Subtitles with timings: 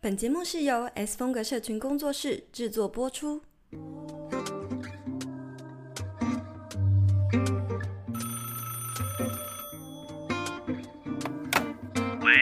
[0.00, 3.42] 本节目是由 S 风格社群工作室制作播出。
[3.72, 3.80] 喂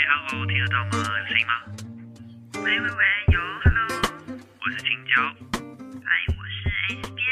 [0.04, 0.98] ，Hello，听得到吗？
[1.19, 1.53] 有声音吗？
[2.62, 3.88] 喂喂喂，有，Hello，
[4.61, 5.23] 我是青椒。
[6.04, 7.25] 嗨，我是 S 边。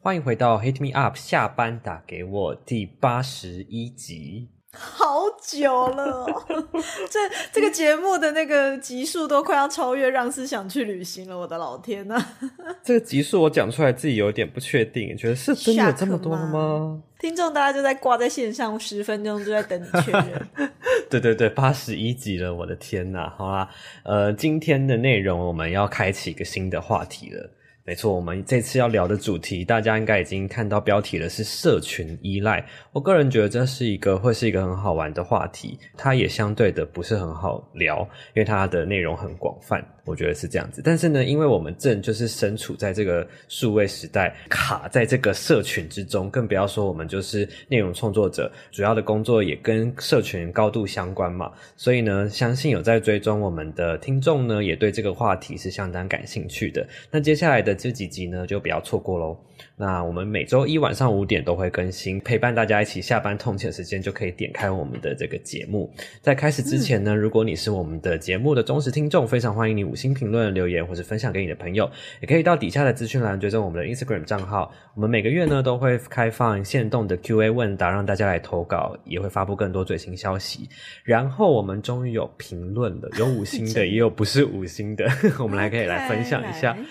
[0.00, 4.48] 欢迎回到 Hit Me Up，下班打给我第八十一集。
[4.74, 6.26] 好久了，
[7.10, 7.18] 这
[7.52, 12.18] 这个节目的那个集数都快要超越《让思想去旅行》了，我的老天呐！
[12.82, 17.02] 这个集数我讲出来自己有点不确定，觉得是真的有这么多了吗？
[17.20, 20.48] 听众大家就在挂在线上十分钟，就在等你确认。
[21.10, 23.30] 对对对，八十一集了，我的天呐！
[23.36, 23.68] 好啦，
[24.04, 27.50] 呃，今天的内容我们要开启一个新的话题了。
[27.84, 32.64] 没错，我们这次要聊的主题，大家应该已经看到标题了，是社群依赖。
[32.92, 39.84] 我个人觉得这是一个会是一个很好玩的话题，它也相对的不是很好聊，因为它的内容很广泛。
[40.04, 51.52] 我觉得是这样子，但是呢，因为我们正就是身处在这个数位时代，卡在这个社群之中，更不要说我们就是内容创作者，主要的工作也跟社群高度相关嘛。
[51.76, 56.84] 所以呢，相信有在追踪我们的听众呢，也对这个话题是相当感兴趣的。
[57.08, 59.36] 那接下来的这几集呢，就不要错过喽。
[59.76, 65.92] 那我们每周一晚上五点都会更新，陪伴大家一起下班通勤的时间，就可以点开我们的这个节目。
[66.20, 71.88] 在开始之前呢，如果你是我们的节目的忠实听众，非常欢迎你五星评论留言，或是分享给你的朋友，
[72.20, 74.72] 也可以到底下的资讯栏追踪我们的 Instagram 账号。
[74.94, 80.68] 我们每个月呢都会开放限动的 QA 问答，让大家来投稿，也会发布更多最新消息。
[81.04, 86.76] 然后我们终于有评论了，有五星的， 也有不是五星的， 我们来可以来分享一下。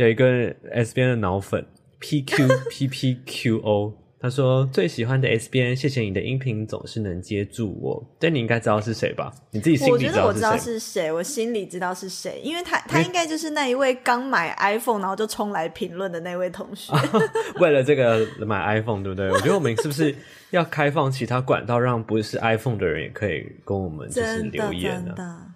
[0.00, 1.64] 有一个 S 编的脑粉。
[1.98, 8.02] P Q P P Q O，他说最喜欢的 S 编，谢谢你的音频总是能接住我。
[8.18, 9.30] 但你应该知道是谁吧？
[9.50, 10.18] 你自己心里知道是谁？
[10.18, 16.90] 我觉得我知道是谁，我心里知道是谁，因为他他应该就是那一位刚买 iPhone 然后就冲来评论的那位同学。
[17.60, 19.30] 为了这个买 iPhone，对不对？
[19.30, 20.14] 我觉得我们是不是
[20.52, 25.46] 要开放其他管道，让不是 iPhone 的人也可以跟我们就是留言呢？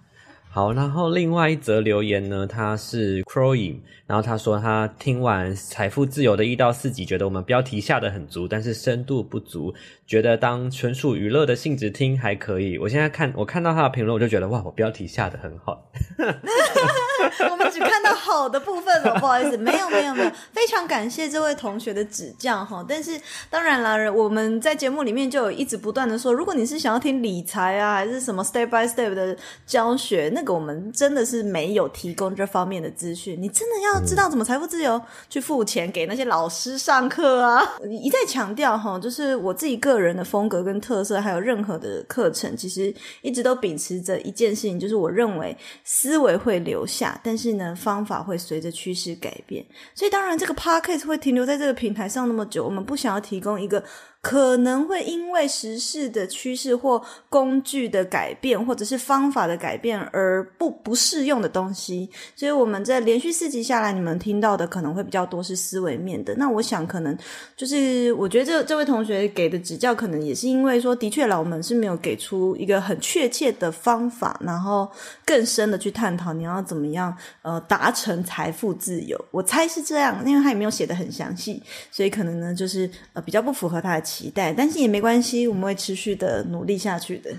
[0.51, 9.73] 好，然后另外一则留言呢，他是 Crowing，然后他说他听完《财富自由》的一到四集，觉得我们标题下的很足，但是深度不足。
[10.05, 12.77] 觉得当纯属娱乐的性质听还可以。
[12.77, 15.89] 我现在看我看到他的评论，我就觉得哇，我标题下的很好。
[17.49, 22.85] 我们只看到好的部分了，不好意思，没有没有没有，非常感谢这位同学的指教哈。
[22.87, 33.41] 但是当然了，我们在节目里面就有一直不断的说，如果你是想要听理财啊，还是什么 step by step 的教学，那个我们真的是没有提供这方面的资讯。
[33.41, 37.63] 你真的要要知道怎么财富自由，去付钱给那些老师上课啊。
[37.89, 39.95] 一再强调哈，就是我自己个。
[39.95, 49.65] 人的风格跟特色，还有任何的课程，其实一直都秉持着一件事情，就是我认为思维会留下，但是呢，方法会随着趋势改变。
[49.95, 53.81] 所以，当然这个 podcast 会停留在这个平台上那么久，我们不想要提供一个。
[54.25, 56.99] 可能会因为时事的趋势或
[57.29, 66.33] 工具的改变，或者是方法的改变而不不适用的东西，所以我们在连续四集下来，你们听到的可能会比较多是思维面的。
[66.37, 67.15] 那我想可能
[67.55, 74.89] 就是，我觉得这这位同学给的指教，可能也是因为说，的确啦，我们是没有给出一个很确切的方法，然后
[75.23, 79.23] 更深的去探讨你要怎么样呃达成财富自由。
[79.29, 81.61] 我猜是这样，因为他也没有写得很详细，
[81.91, 87.31] 所以可能呢就是呃比较不符合他的期待，但是也没关系，我们会持续的努力下去的。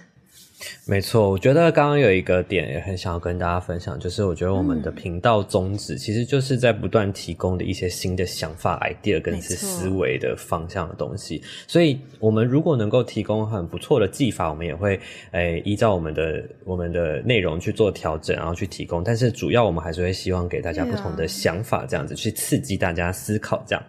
[0.87, 11.42] 没错，我觉得刚刚有一个点也很想要跟大家分享，就是我觉得我们的频道宗旨其实就是在不断提供的一些新的想法、idea 跟一些思维的方向的东西。
[11.66, 14.98] 所以，我们如果能够提供很不错的技法，我们也会
[15.32, 19.04] 诶、依照我们的我们的内容去做调整，然后去提供。
[19.04, 23.84] 但是，主要我们还是会希望给大家不同的想法，这样子去刺激大家思考，这样。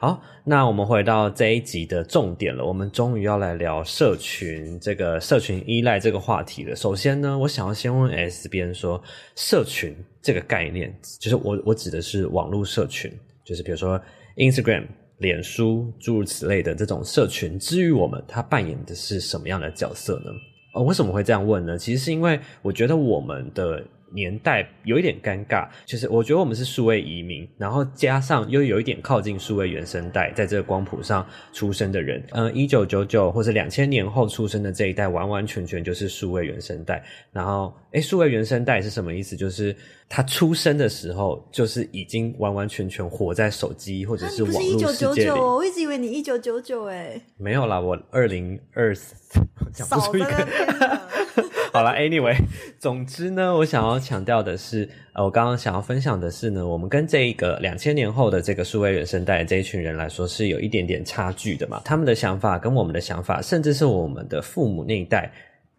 [0.00, 2.64] 好，那我们回到这一集的重点了。
[2.64, 6.76] 我们终于要来聊社群这个社群依赖这个话题了。
[6.76, 9.02] 首先呢，我想要先问 S 边说，
[9.34, 13.12] 社群这个概念，就是我我指的是网络社群，
[13.44, 14.00] 就是比如说
[14.36, 14.86] Instagram、
[15.16, 20.30] 脸书诸如此类的这种社群，之于我们，它扮演的是什么样的角色呢？
[20.74, 21.76] 呃，为什么会这样问呢？
[21.76, 23.82] 其实是因为我觉得我们的。
[24.12, 37.02] 年代有一点尴尬，就是我觉得我们是数位移民，然后加上又有一点靠近数位原生代，在这个光谱上出生的人，嗯，一九九九或者两千年后出生的这一代，完完全全就是数位原生代。
[37.32, 39.36] 然后，诶，数位原生代是什么意思？
[39.36, 39.74] 就是
[40.08, 44.70] 他出生的时候，就是已经完完全全活在手机或者是网络世界里。
[44.70, 47.20] 是一九九九哦，我一直以为你一九九九诶。
[47.36, 49.14] 没有啦，我二零二四，
[49.72, 50.48] 讲不出一个。
[51.70, 52.34] 好了，Anyway，
[52.80, 61.82] 总之呢，我想要要强调的是，呃，我刚刚想要分享的是呢，我们跟这一个两千年后的这个数位原生代的这一群人来说，是有一点点差距的嘛。
[61.84, 65.30] 他们的想法跟我们的想法，甚至是我们的父母那一代，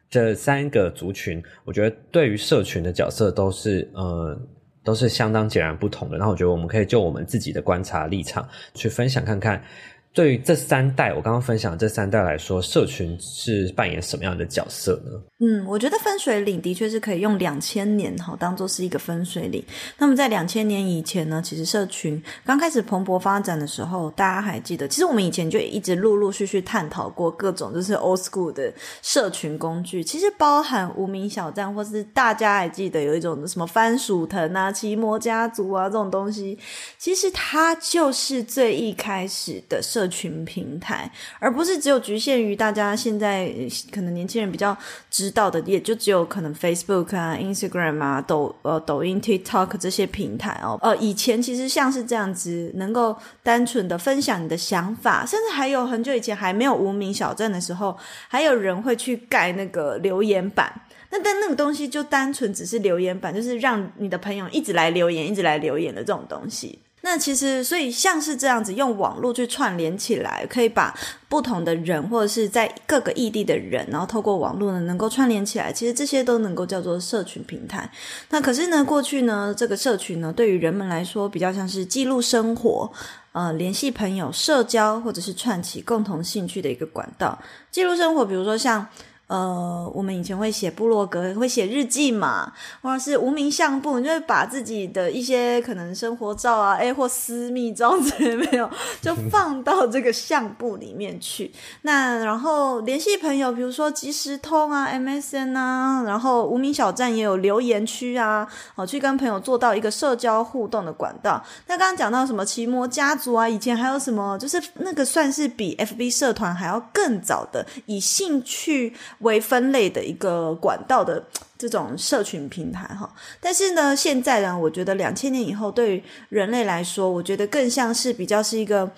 [0.10, 4.40] 这三个族群，我觉得对于社群的角色都是，呃，
[4.84, 6.18] 都是相当截然不同的。
[6.18, 9.64] 那我觉得我们可以就我们自己的观察立场去分享看看。
[10.12, 15.12] 对于这三代，我刚刚分享这三代来说，社群是扮演什么样的角色呢？
[15.40, 19.64] 嗯，我觉得分水岭的确是可以用两千年哈当做是一个分水岭。
[19.98, 36.58] 那么在两千年以前呢，其实社群刚开始蓬勃发展的时候，大家还记得，其实我们以前就一直陆陆续续探讨过各种就是 old school 的社群工具，其实包含无名小站，或是大家还记得有一种什么番薯藤啊、奇摩家族啊这种东西，
[36.98, 40.09] 其实它就是最一开始的社。
[40.10, 41.10] 群平台，
[41.40, 43.52] 而不是只有局限于大家现在
[43.92, 44.76] 可能年轻人比较
[45.10, 50.78] 知道的，也就只有可能 Facebook 啊、Instagram 啊、抖呃抖音、TikTok 这些平台哦。
[50.82, 57.98] 呃，以前其实像是这样子，能够单纯的分享你的想法，甚至还有很久以前还没有无名小镇的时候，
[58.28, 60.82] 还有人会去盖那个留言板。
[61.12, 66.78] 那但那个东西就单纯只是留言板，就是让你的朋友一直来留言，一直来留言的这种东西。
[67.02, 70.94] 那其实，所以像是这样子用网络去串联起来，可以把
[71.30, 75.72] 不同的人或者是在各个异地的人，然后透过网络呢，能够串联起来。
[75.72, 77.90] 其实这些都能够叫做社群平台。
[78.30, 82.92] 那可是呢，过去呢，这个社群呢，对于人们来说，比较像是记录生活、
[83.32, 87.40] 呃，联系朋友、社交或者是串起共同兴趣的一个管道。
[87.72, 88.86] 记录生活，比如说像。
[89.30, 98.68] 呃，我们以前会写部落格，会写日记嘛，或者是无名相簿，你就会把自己的一些可能生活照啊，哎或私密照之类没有，
[99.00, 101.52] 就放到这个相簿里面去。
[101.84, 111.40] 那然后联系朋友，比如说即时通啊、MSN 啊，然后无名小站也有留言区啊，哦，去跟朋友做到一个社交互动的管道。
[111.68, 118.92] 那刚刚讲到什么奇摩家族啊，以前还有什么，就是那个算是比 FB 社团还要更早的以兴趣。
[119.20, 121.24] 为分类的一个管道的
[121.58, 128.90] 这种社群平台哈，但是呢，现在呢，我觉得两千年以后对于人类来说，我觉得更像是比较是一个，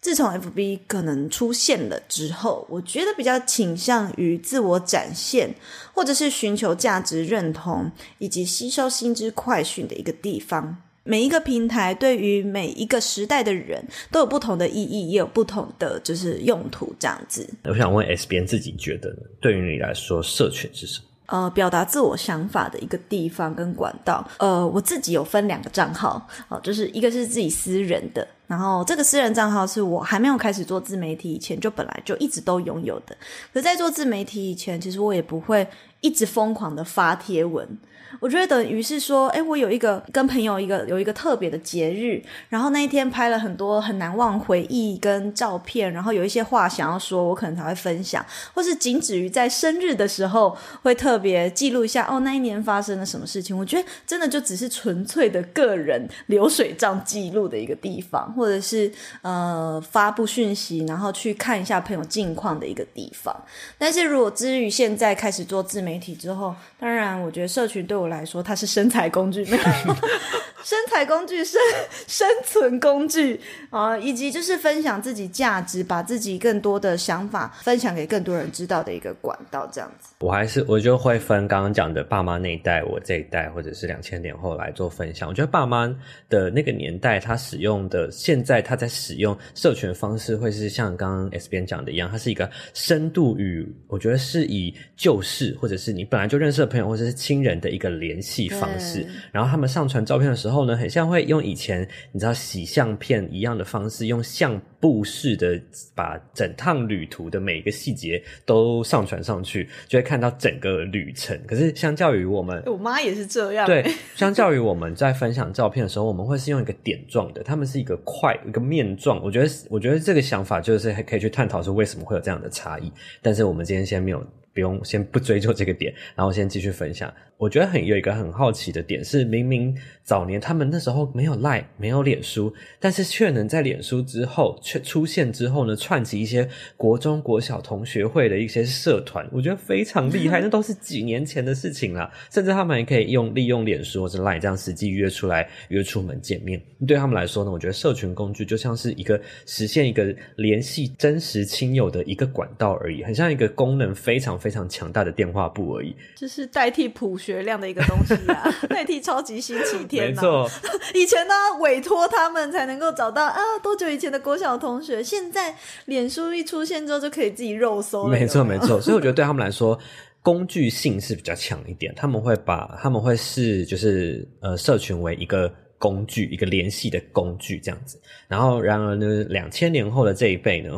[0.00, 5.54] 自从 FB 可能出现了之后，我觉得比较倾向于自我展现，
[5.94, 10.78] 或者是寻求价值认同以及吸收新知快讯的一个地方。
[11.02, 17.48] 每一个平台对于每一个时代的人都有不同的意义，也有不同的就是用途这样子。
[17.64, 19.22] 我想问 S 边自己觉得呢？
[19.40, 21.06] 对于你来说，社群是什么？
[21.26, 24.28] 呃，表达自我想法的一个地方跟管道。
[24.38, 33.16] 呃，我自己有分两个账号，哦，就是一个是自己私人的，然后这个私人账号是我还没有开始做自媒体以前就本来就一直都拥有的。
[33.54, 35.64] 可在做自媒体以前，其实我也不会
[36.00, 37.78] 一直疯狂的发贴文。
[38.18, 53.56] 我觉得等于是说，哎，我有一个跟朋友一个有一个特别的节日，然后那一天拍了很多很难忘回忆跟照片，然后有一些话想要说，我可能才会分享，或是仅止于在生日的时候会特别记录一下，哦，那一年发生了什么事情。
[53.56, 58.90] 我觉得真的就只是纯粹的个人流水账记录的一个地方，或者是
[59.22, 63.34] 呃发布讯息，然后去看一下朋友近况的一个地方。
[63.78, 69.62] 但是如果至于现在开始做自媒体之后，当然我觉得社群对我来说，它是生财工具，没有
[70.62, 71.58] 生财工具、生
[72.06, 73.40] 生存工具
[73.70, 80.10] 啊，以及就是分享自己价值，把自己更多的想法分享给更多人知道的一个管道，这样子。
[80.20, 85.28] 我还是我就会分刚刚讲的爸妈那一代，我这一代，或者是两千年后来做分享。
[85.28, 85.86] 我觉得爸妈
[86.28, 99.06] 的那个年代，他使用的现在他在使用社群方式，会是像刚刚 S 边讲的一样，它是一个深度与我觉得是以旧事，或者是你本来就认识的朋友，或者是亲人的一个联系方式。
[99.32, 105.58] 然后他们上传照片的时候呢，很像会用以前你知道洗相片一样的方式，用相簿式的
[105.94, 110.10] 把整趟旅途的每一个细节都上传上去，就会。
[110.10, 113.64] 看到整个旅程，可是相较于我们， 我妈也是这样。
[113.64, 119.22] 对，相较于我们在分享照片的时候，我们会是用一个点状的，他们是一个块，一个面状。
[119.22, 122.90] 我觉得，我觉得这个想法就是还可以去探讨说为什么会有这样的差异。
[123.22, 124.20] 但是我们今天先没有。
[124.60, 127.10] 不用先不追究这个点， 然后先继续分享。
[127.38, 129.74] 我觉得很有一个很好奇的点是，明明
[130.04, 140.38] 早年他们那时候没有 Line，没有脸书，但是却能在脸书之后却出现之后呢，串起一些国中国小同学会的一些社团，我觉得非常厉害。
[140.44, 146.60] 那都是几年前的事情了，甚至他们还可以用利用脸书或者 Line 这样实际约出来约出门见面。
[146.86, 160.08] 对他们来说呢，我觉得社群工具就像是一个实现一个联系真实亲友的一个管道而已，很像一个功能非常非非常强大的电话簿而已，就是代替普学量的一个东西啊， 代替超级星期天、啊。
[160.08, 160.50] 没错，
[160.92, 165.54] 以前呢委托他们才能够找到啊，多久以前的国小同学，现在
[165.84, 168.10] 脸书一出现之后就可以自己肉搜了。
[168.10, 169.78] 没错没错，所以我觉得对他们来说。
[170.22, 177.98] 工具性是比较强一点，他们会把他们会视就是呃社群为一个工具，一个联系的工具这样子。
[178.28, 180.70] 然后，然而呢，两千年后的这一辈呢。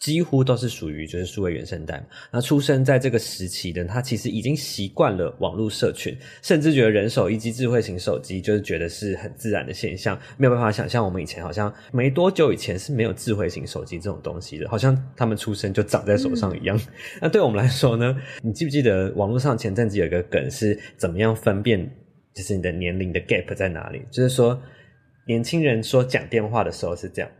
[0.00, 16.74] 几乎都是属于就是数位原生代嘛，那出生在这个时期的他，其实已经习惯了网络社群，甚至觉得人手一机智慧型手机，就是觉得是很自然的现象，没有办法想象我们以前好像没多久以前是没有智慧型手机这种东西的，好像他们出生就长在手上一样。
[16.78, 16.80] 嗯、
[17.20, 18.16] 那对我们来说呢？
[18.42, 21.78] 你记不记得网络上前阵子有一个梗是怎么样分辨，
[22.34, 24.02] 就是你的年龄的 gap 在哪里？
[24.10, 24.58] 就是说
[25.26, 27.30] 年轻人说讲电话的时候是这样，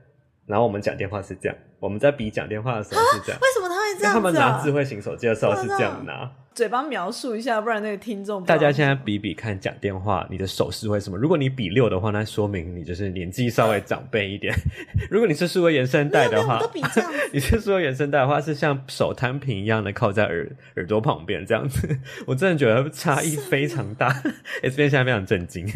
[0.46, 1.56] 然后我们讲电话是这样。
[1.80, 4.14] 我们在比讲电话的时候是这样，为什么他会这样、啊？
[4.14, 6.30] 他们拿智慧型手机的时候是这样拿。
[6.52, 8.44] 嘴巴描述一下，不然那个听众。
[8.44, 11.16] 大家现在比比看讲电话，你的手势会什么？
[11.16, 14.54] 如果你比六的话，那说明你就是年纪稍微长辈一点。
[15.10, 17.10] 如果你是数位原生代的话，都比这样。
[17.32, 21.88] 你是数位原生代的话，是像手摊平一样的靠在耳耳朵旁边这样子。
[22.26, 24.08] 我真的觉得差异非常大。
[24.62, 25.66] S 边现在非常震惊，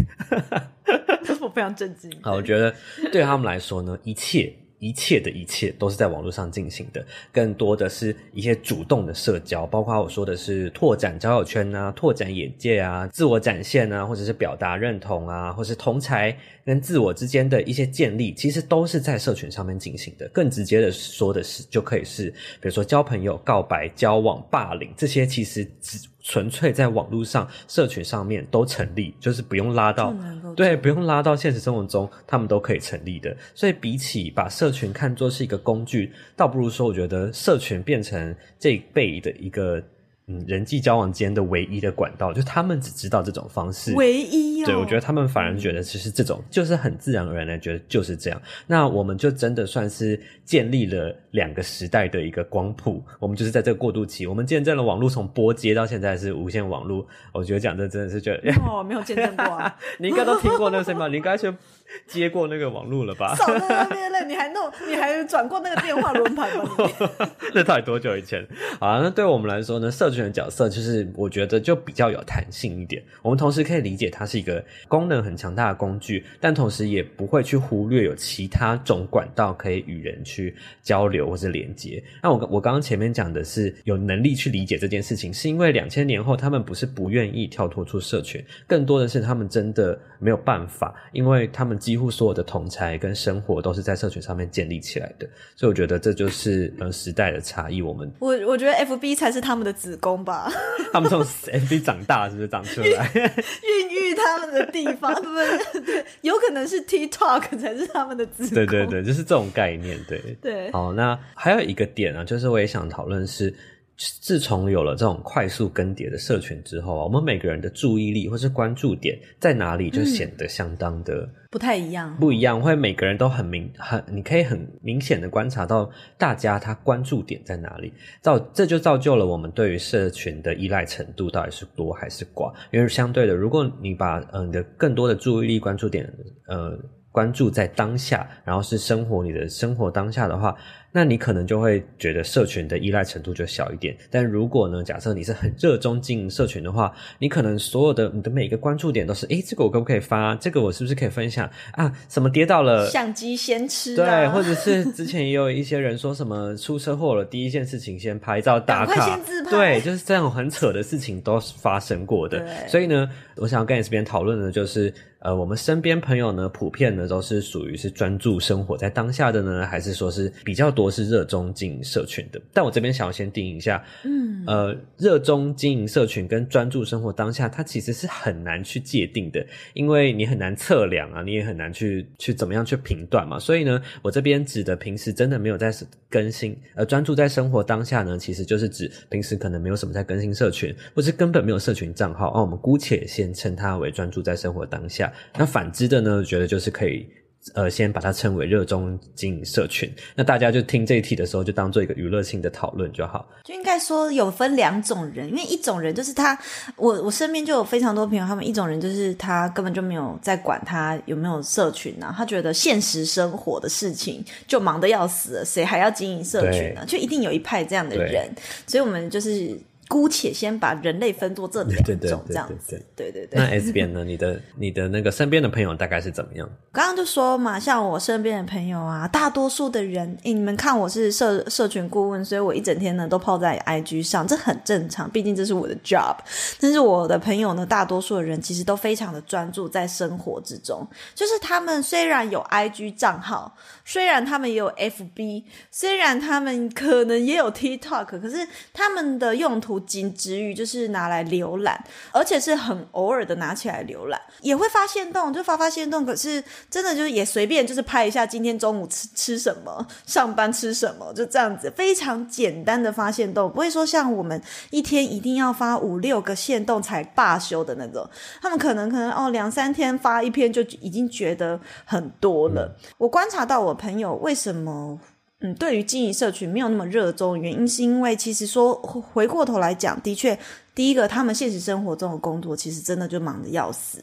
[1.40, 2.12] 我非常震惊。
[2.20, 2.74] 好，我觉得
[3.10, 4.52] 对他们来说呢，一切。
[4.84, 16.36] 一切的一切都是在网络上进行的，更多的是一些主动的社交，包括我说的是拓展交友圈啊、拓展眼界啊、自我展现啊，或者是表达认同啊，或是同才
[16.66, 20.28] 跟自我之间的一些建立，其实都是在社群上面进行的。
[20.28, 25.98] 更直接的说的是，就可以是比如说交朋友、告白、交往、霸凌这些，其实只。
[26.24, 30.12] 纯粹在网络上、社群上面都成立，就是不用拉到，
[30.56, 33.36] 对，不用拉到现实生活中，他们都可以成立的。
[33.54, 39.80] 所以，比起把社群看作是一个工具，倒不如说，我觉得社群变成这一辈的一个。
[40.26, 44.66] 嗯，人际交往间的唯一的管道，就他们只知道这种方式，唯一哦。
[44.66, 48.40] 对，我觉得他们反而觉得其实这种就是很自然而然的觉得就是这样。
[48.66, 57.06] 那我们就真的算是建立了两个时代的一个光谱，我们就是在这个过渡期，我们见证了网络从波接到现在是无线网络。
[57.32, 61.52] 我觉得讲这真的是觉得哦，没有见证过啊，你应该都听过那个什么，你应该去。
[62.06, 63.34] 接过那个网路了吧？
[63.36, 66.70] 少在那边了，你还弄，你还转过那个电话轮盘吗？
[67.54, 68.46] 那到底多久以前？
[68.80, 73.02] 好啊，那对我们来说呢，社群的角色就是我觉得就比较有弹性一点。
[73.22, 82.02] 我们同时可以理解它是一个功能很强大的工具，但同时也不会去忽略有其他种管道可以与人去交流或是连接。
[82.22, 91.73] 那我我刚刚前面讲的是有能力去理解这件事情，是因为两千年后他们不是不愿意跳脱出社群，更多的是他们真的没有办法，因为他们。
[91.78, 95.26] 几乎所有的同才跟生活都是在社群上面建立起来的，
[95.56, 97.80] 所以我觉得这就是呃时代的差异。
[97.82, 100.50] 我们我我觉得 FB 才是他们的子宫吧，
[100.92, 105.14] 他们从 FB 长大是不是长出来孕育他们的地方？
[105.14, 105.22] 对
[105.80, 106.04] 不对？
[106.22, 108.54] 有可能是 TikTok 才是他们的子宫。
[108.54, 109.98] 对对对，就是这种概念。
[110.08, 110.70] 对对。
[110.72, 113.52] 好，那还有一个点啊，就是我也想讨论是。
[113.96, 122.16] 自从有了这种快速更迭的社群之后啊，我们每个人的注意力或是关注点在哪里，就显得相当的、嗯、不太一样。
[122.18, 132.52] 不一样，会每个人都很明很，你可以很明显的观察到大家他关注点在哪里，造这就造就了我们对于社群的依赖程度到底是多还是寡。
[132.72, 136.04] 因为相对的，如果你把嗯你的更多的注意力关注点
[136.48, 136.76] 呃
[137.14, 140.52] 关注在当下，然后是生活你的生活当下的话。
[140.96, 150.36] 那你可能就会觉得社群的依赖程度就小一点，但如果呢，假设你是很热衷经营社群的话，你可能所有的你的每个关注点都是，诶，这个我可不可以发？
[150.36, 151.92] 这个我是不是可以分享啊？
[152.08, 152.88] 什么跌倒了？
[152.88, 153.96] 相机先吃。
[153.96, 159.18] 对，或者是之前也有一些人说什么出车祸了，第一件事情先拍照打卡。
[159.50, 162.46] 对，就是这种很扯的事情都是发生过的。
[162.68, 164.94] 所以呢，我想要跟你这边讨论的就是。
[165.24, 172.38] 呃，我们身边朋友呢，普遍呢都是属于是专注生活在当下的呢，还是说是比较多是热衷经营社群的？
[172.52, 183.38] 但我这边想要先定义一下，嗯，呃，热衷经营社群跟专注生活当下，它其实是很难去界定的，因为你很难测量啊，你也很难去去怎么样去评断嘛。
[183.38, 185.72] 所以呢，我这边指的平时真的没有在
[186.10, 195.10] 更新，呃，专注在生活当下呢，其实就是指平时可能没有什么在更新社群，或是根本没有社群账号，啊，我们姑且先称它为专注在生活当下。
[195.36, 197.06] 那反之的呢，我觉得就是可以，
[197.54, 199.92] 呃，先把它称为热衷经营社群。
[200.14, 203.28] 那大家就听这一题的时候，就当做一个娱乐性的讨论就好。
[203.44, 206.38] 就应该说有分两种人，因为一种人就是他，
[206.76, 216.84] 我我身边就有非常多朋友，他们一种人就是他根本就没有在管他有没有社群啊，他觉得现实生活的事情就忙得要死了，谁还要经营社群呢？
[216.86, 218.26] 就一定有一派这样的人，
[218.66, 219.58] 所以我们就是。
[219.88, 223.38] 姑且先把人类分作这两种 这样子，对对对。
[223.38, 224.02] 那 S 边呢？
[224.02, 226.48] 你的你的那个身边的朋友大概是怎么样？
[226.72, 236.16] 刚刚就说嘛，像我身边的朋友啊，大多数的人，诶，你们看我是社社群顾问，所以我一整天呢都泡在 IG 上，这很正常，毕竟这是我的 job。
[236.58, 249.73] 但是我的朋友呢，大多数的人其实都非常的专注在生活之中，就是他们虽然有 IG 账号，虽然他们也有 FB，虽然他们可能也有 TikTok，可是他们的用途。
[249.80, 256.04] 仅止于就是拿来浏览，而且是很偶尔的拿起来浏览，也会发现动，就发发现动。
[256.04, 264.40] 可是真的就是也随便就是拍一下今天中午吃吃什么，上班吃什么，就这样子，非常简单的发现动，不会说像我们
[264.70, 268.08] 一天一定要发五六个限动才罢休的那种。
[268.40, 272.76] 他们可能可能哦两三天发一篇就已经觉得很多了。
[272.98, 274.98] 我观察到我朋友为什么。
[275.44, 280.38] 嗯，对于经营社群没有那么热衷，原因是因为其实说回过头来讲，的确，
[280.74, 284.02] 第一个他们现实生活中的工作其实真的就忙得要死。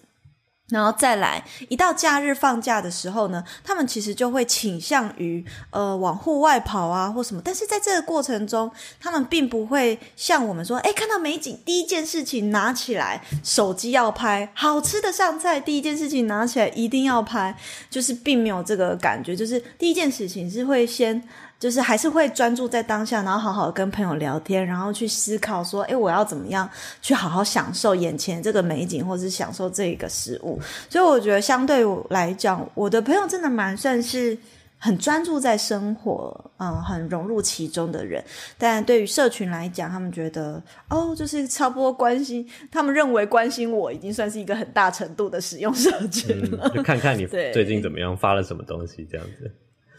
[0.71, 7.41] 然后再来，一到假日放假的时候呢，他们其实就会倾向于呃往户外跑啊或什么。
[7.45, 17.55] 但是在这个过程中，他们并不会像我们说，诶，看到美景第一件事情拿起来手机要拍，好吃的上菜第一件事情拿起来一定要拍，
[17.89, 19.35] 就是并没有这个感觉。
[19.35, 21.21] 就是第一件事情是会先。
[21.62, 26.68] 就是还是会专注在当下，然后好好跟朋友聊天，然后去思考说，诶，我要怎么样
[27.03, 30.60] 去好好享受眼前这个美景，或者是享受这个食物。
[30.89, 34.36] 所以我觉得相对来讲，我的朋友真的蛮算是
[34.80, 38.24] 很专注在生活，嗯，很融入其中的人。
[38.58, 46.68] 但对于社群来讲，他们觉得哦，就是差不多关心，他们认为关心我已经算是一个很大程度的使用社群了。
[46.68, 49.51] 嗯，就看看你 最近怎么样，发了什么东西这样子。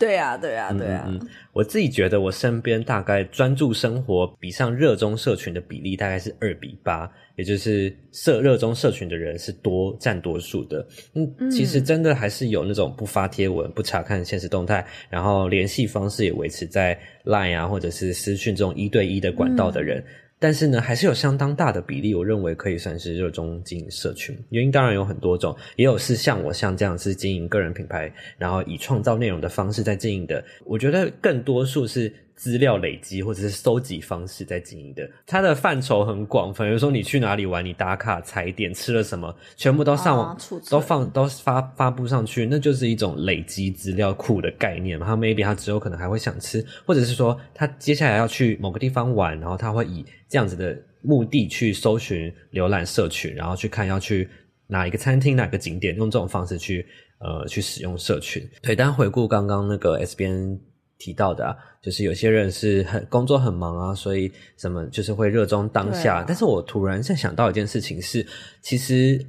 [0.03, 1.05] 对啊，对啊，对啊。
[1.07, 10.85] 嗯嗯，我自己觉得，我身边大概专注生活比上热衷社群的比例大概是二比八，也就是社热衷社群的人是多占多数的。
[11.15, 20.01] 嗯，其实真的还是有那种不发贴文、不查看现实动态，然后联系方式也维持在 Line 啊或者是私讯这种一对一的管道的人。
[20.01, 20.05] 嗯
[20.43, 24.37] 但是呢，还是有相当大的比例，我认为可以算是热衷经营社群。
[24.51, 30.45] 原因当然有很多种，也有是像我像这样是经营个人品牌，然后以创造内容的方式在经营的。
[30.65, 32.13] 我觉得更多数是。
[32.43, 36.65] 资料累积或者是搜集方式在经营的，它的范畴很广泛。
[36.65, 45.07] 比如说你去哪里玩，你打卡踩点吃了什么，全部都上网、哦、都放都发发布上去，那就是一种累积资料库的概念嘛。
[45.07, 54.29] 他 maybe 他之后可能还会想吃，或者是说他接下来要去某个地方玩，然后他会以这样子的目的去搜寻浏览社群，然后去看要去
[54.67, 56.85] 哪一个餐厅、哪个景点，用这种方式去
[57.21, 58.45] 呃去使用社群。
[58.61, 60.59] 对，但回顾刚刚那个 S 编。
[61.03, 66.19] 提到的啊，就是有些人是很工作很忙啊，所以什么就是会热衷当下。
[66.19, 68.25] 啊、但是我突然在想到一件事情是，
[68.61, 69.21] 其实，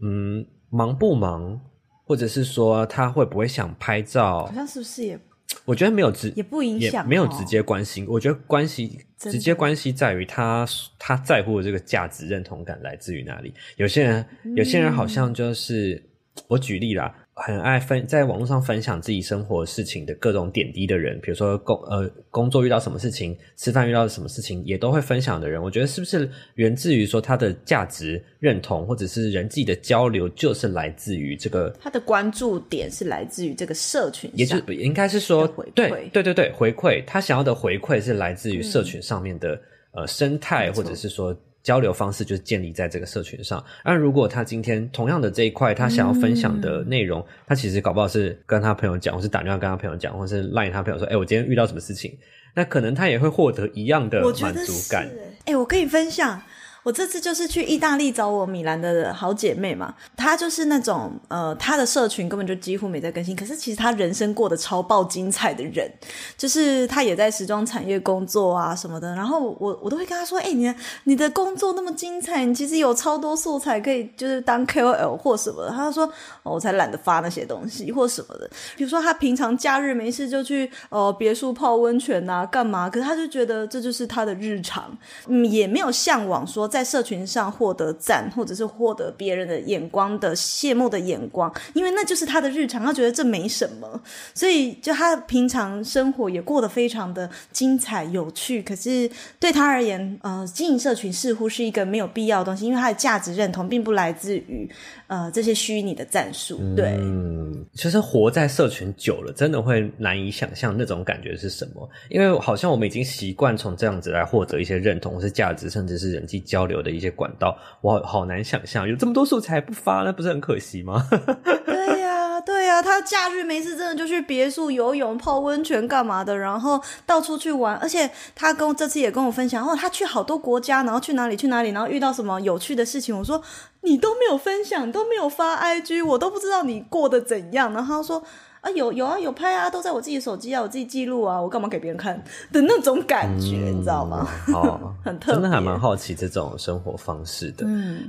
[0.00, 1.60] 嗯，忙不忙，
[2.06, 5.20] 或者是说他会不会想拍照，好像是不是也？
[5.66, 8.06] 我觉得没有直也不影响，没有直接关系。
[8.08, 10.66] 我觉得关系直接关系在于他
[10.98, 13.52] 他在乎的这个价值认同感来自于哪里。
[13.76, 15.92] 有些人，有些人好像就是、
[16.36, 17.14] 嗯、我举例啦。
[17.44, 41.36] 很爱分在网络上分享自己生活事情的各种点滴的人，比如说工呃工作遇到什么事情，吃饭遇到什么事情，也都会分享的人，我觉得是不是源自于说他的价值认同，或者是人际的交流，就是来自于这个他的关注点是来自于这个社群上，也就应该是说对对对对回馈，他想要的回馈是来自于社群上面的、嗯、呃生态，或者是说。
[41.62, 43.64] 交流方式就是建立在这个社群上。
[43.84, 52.16] 那如果他今天同样的这一块，他想要分享的内容，嗯、他其实搞不好是跟他朋友讲，或是打电话跟他朋友讲，或是赖他朋友说：“哎、欸，我今天遇到什么事情？”
[52.54, 55.06] 那可能他也会获得一样的满足感。
[55.44, 56.42] 哎、欸，我可以分享。
[56.82, 65.88] 我这次就是去意大利找我米兰的好姐妹嘛，她就是那种呃，她的社群根本就几乎没在更新，可是其实她人生过得超爆精彩的人，
[66.36, 69.14] 就是她也在时装产业工作啊什么的。
[69.14, 75.70] 然后我我都会跟她说，哎、你的你的工作那么精彩，你其实有超多素材可以就是当 KOL 或什么的。
[75.70, 76.04] 她就说，
[76.42, 78.50] 哦，我才懒得发那些东西或什么的。
[78.76, 84.90] 比如说她平常假日没事就去呃别墅泡温泉啊干嘛，可是她就觉得这就是她的日常，
[85.28, 86.71] 嗯，也没有向往说。
[86.72, 94.02] 在社群上获得赞，或者是获得别人的眼光的羡慕的眼光，因为那就是他的日常，他觉得这没什么，
[94.34, 98.62] 所以就他平常生活也过得非常的精彩有趣。
[98.62, 104.66] 可是对他而言，呃，经营社群似乎是一个没有必要的东西，因为他的价值认同并不来自于
[105.08, 106.58] 呃这些虚拟的赞数。
[106.74, 117.58] 对，嗯，其实活在社群久了，真的会难以想象那种感觉是什么，因为好像我们已经习惯从这样子来获得一些认同或是价值，甚至是人际交交流的一些管道。
[117.80, 121.04] 我好，好难想象有这么多素材不发，那不是很可惜吗？
[121.66, 127.76] 对呀、对呀、他假日没事真的就去别墅游泳、泡温泉干嘛的，然后到处去玩。
[127.76, 133.16] 而且他跟我这次也跟我分享，哦，他去好多国家，然后去哪里去哪里，然后遇到什么有趣的事情。
[133.18, 133.42] 我说
[133.80, 137.72] 你都没有分享，都没有发 IG，我都不知道你过得怎样。
[137.72, 138.22] 然后他说。
[138.62, 142.16] 啊，有有啊，有拍啊，都在我自己手机啊，我自己记录啊，我干嘛给别人看
[142.52, 144.26] 的那种感觉，嗯、你知道吗？
[144.54, 147.64] 哦， 很特别，真的还蛮好奇这种生活方式的。
[147.66, 148.08] 嗯，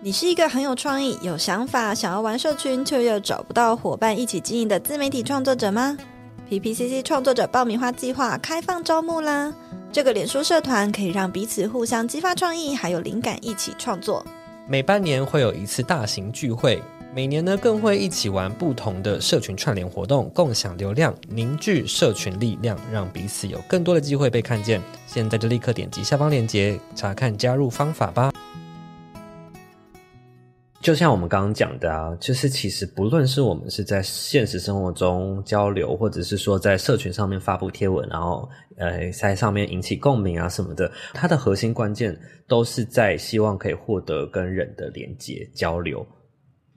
[0.00, 5.98] 你是一个很有创意、有想法、想要玩社群却又找不到伙伴一起经营的自媒体创作者吗
[6.48, 9.52] ？PPCC 创作者爆米花计划开放招募啦！
[9.90, 14.24] 这个脸书社团可以让彼此互相激发创意，还有灵感，一起创作。
[14.68, 16.80] 每半年会有一次大型聚会。
[17.18, 24.80] 每年呢，更会一起玩不同的社群串联活动，共享流量，凝聚社群力量，让彼此有更多的机会被看见。
[25.04, 28.30] 现在就立刻点击下方链接，查看加入方法吧。
[30.80, 46.06] 就像我们刚刚讲的啊，就是其实不论是我们是在现实生活中交流，或者是说在社群上面发布贴文，然后呃在上面引起共鸣啊什么的，它的核心关键都是在希望可以获得跟人的连接交流。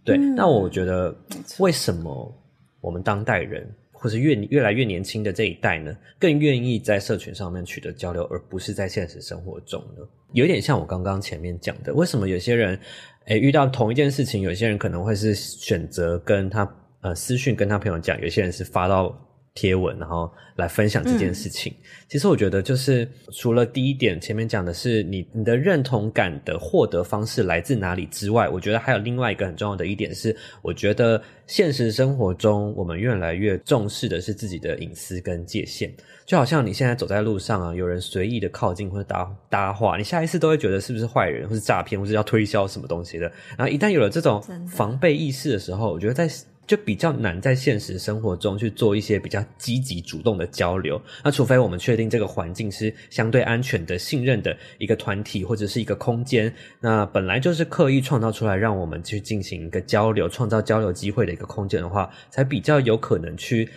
[0.03, 1.15] 对，那我觉得
[1.59, 2.33] 为什么
[2.79, 10.07] 我们当代人，或是越越来越年轻的这一代呢，更愿意在社群上面取得交流，而不是在现实生活中呢？
[10.33, 12.79] 有点像我刚刚前面讲的，为什么有些人，
[13.25, 16.67] 诶，遇到同一件事情，有些人可能会是选择跟他
[17.01, 19.15] 呃私讯跟他朋友讲，有些人是发到。
[19.53, 21.73] 贴文，然后来分享这件事情。
[21.73, 35.93] 嗯、其实我觉得，就是除了第一点前面讲的是你你的认同感的获得方式来自哪里之外，我觉得还有另外一个很重要的一点是，我觉得现实生活中我们越来越重视的是自己的隐私跟界限。
[36.25, 43.29] 就好像你现在走在路上啊，有人随意的靠近或者搭搭话，你下一次都会觉得是不是坏人，或是诈骗，或是要推销什么东西的。
[43.57, 46.29] 然后一旦有了这种防备意识的时候，我觉得在
[46.67, 51.01] 就比较难在现实生活中去做一些比较积极主动的交流。
[51.23, 63.69] 那除非我们确定这个环境是相对安全的、信任的一个团体或者是一个空间，那本来就是刻意创造出来让我们去进行一个交流、创造交流机会的一个空间的话，才比较有可能去。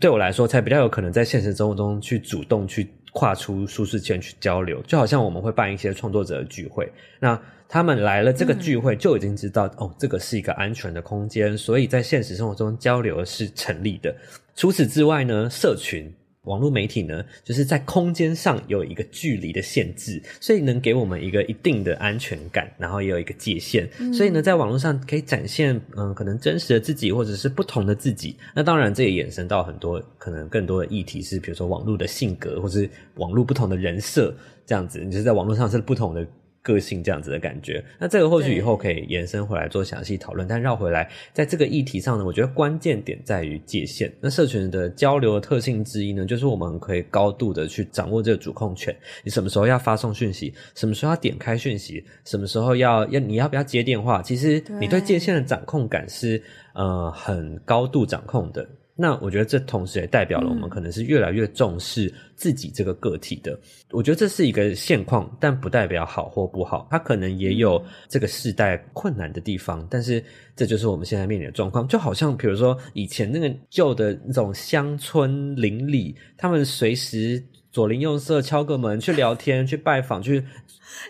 [0.00, 4.80] 对我来说，才比较有可能在现实生活中去主动去跨出舒适圈去交流。
[4.86, 7.38] 就好像我们会办一些创作者的聚会，那。
[7.72, 14.14] 他们来了这个聚会，就已经知道、嗯、哦，这个是一个安全的空间，所以在现实生活中交流是成立的。
[14.54, 23.88] 除此之外呢，社群网络媒体呢，就是在空间上有一个距离的限制，所以能给我们一个一定的安全感，然后也有一个界限。
[23.98, 28.36] 嗯、所以呢，在网络上可以展现嗯，可能真实的自己，或者是不同的自己。
[28.54, 34.98] 那当然，这也衍生到很多可能更多的议题是，比如说网络的性格，或是网络不同的人设这样子。
[35.02, 36.26] 你就是在网络上是不同的。
[36.62, 40.46] 个性这样子的感觉，那这个或许以后可以延伸回来做详细讨论。
[40.46, 44.12] 但绕回来，在这个议题上呢，我觉得关键点在于界限。
[44.20, 48.96] 那社群的交流的特性之一呢，就是我们可以高度的去掌握这个主控权。
[49.24, 56.40] 你什么时候要发送讯息，什么时候要点开讯息，什么时候要要你要不要接电话，其实你对界限的掌控感是
[56.74, 58.64] 呃很高度掌控的。
[58.94, 63.52] 那我觉得这同时也代表了我们可能是越来越重视自己这个个体的。
[63.52, 63.58] 嗯、
[63.92, 66.86] 我觉得这是一个现况，但不代表好或不好。
[66.90, 70.22] 它可能也有这个世代困难的地方，但是
[70.54, 71.88] 这就是我们现在面临的状况。
[71.88, 77.42] 就好像比如说以前那个旧的那种乡村邻里，他们随时
[77.72, 80.44] 左邻右舍敲个门去聊天、去拜访、去。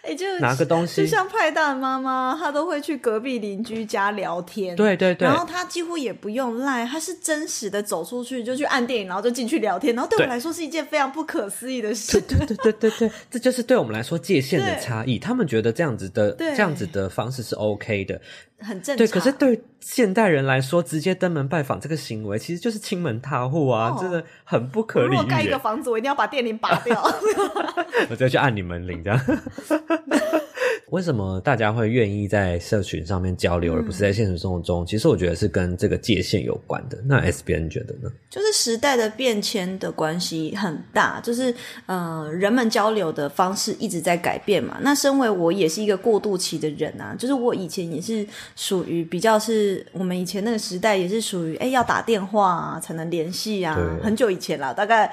[0.05, 4.75] 哎、欸，就拿个东西，就像派大妈妈，她都会去隔壁邻居家聊天。
[4.75, 9.95] 对对对，然后她几乎也不用赖，她是真实的走出去就去按电影，然后就进去聊天。
[9.95, 12.21] 然后对我来说是一件非常不可思议的事。
[12.21, 15.19] 对对对对对对， 这就是对我们来说界限的差异。
[15.19, 18.21] 对他们觉得这样子的这样子的方式是 OK 的。
[18.63, 25.11] 很正常，对，可是对现代人来说，直接登门拜访这个行为，其实就是亲门踏户啊，哦、真的很不可理喻。
[25.11, 27.03] 如果盖一个房子，我一定要把电铃拔掉，
[28.11, 29.21] 我直接去按你门铃，这样。
[30.93, 34.85] 为什么大家会愿意在社群上面交流，而不是在现实生活中？
[34.85, 36.99] 嗯、其实我觉得是跟这个界限有关的。
[37.07, 38.13] 那 SBN 觉得呢？
[38.29, 41.55] 就是时代的变迁的关系很大，就是
[41.87, 44.77] 呃，人们交流的方式一直在改变嘛。
[44.83, 53.75] 那身为我也是一个过渡期的人啊，就是我以前也是属于比较是我们以前那个时代也是属于哎要打电话啊才能联系啊，
[54.05, 55.11] 很久以前啦，大概。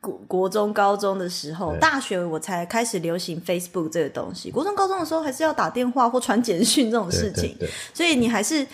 [0.00, 4.50] 国国中、高中的时候，大学我才开始流行 Facebook 这个东西。
[4.50, 7.56] 国中、高中的时候，还是要打电话或传简讯这种事情，
[7.92, 8.66] 所以你还是。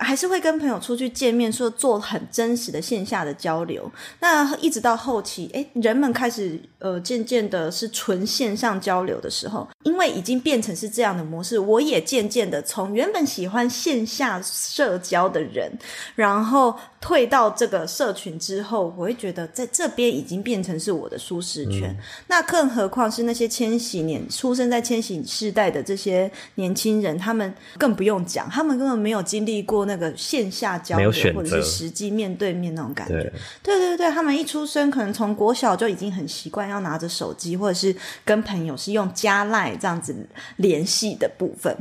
[0.00, 3.90] 还是会跟朋友出去见面，说做很真实的线下的交流。
[4.20, 15.70] 那一直到后期，哎，人们开始呃渐渐的是纯线上交流的时候，因为已经变成是这样的模式，我也渐渐的从原本喜欢线下社交的人，
[16.14, 21.90] 然后退到这个社群之后，我会觉得在这边已经变成是我的舒适圈。
[21.90, 21.96] 嗯、
[22.28, 29.81] 那更何况是那些千禧年出生在千禧世代的这些年轻人，他们更不用讲，他们根本没有经历过。
[29.84, 40.14] 那个线下交流，或者是实际面对面那种感觉，对，对对对，他们一出生可能从国小就已经很习惯要拿着手机，或者是跟朋友是用加赖这样子
[40.56, 41.76] 联系的部分。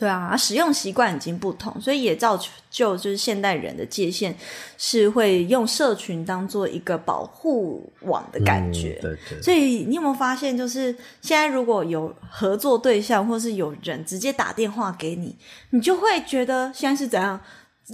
[0.00, 2.34] 对啊，使用习惯已经不同，所以也造
[2.70, 4.34] 就就是现代人的界限
[4.78, 8.98] 是会用社群当做一个保护网的感觉。
[9.02, 9.42] 嗯、对对。
[9.42, 15.36] 所以你有没有发现，就是现在如果有合作对象，或是有人直接打电话给你，
[15.68, 17.38] 你就会觉得现在是怎样？